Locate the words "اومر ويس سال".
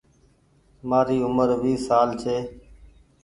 1.25-2.09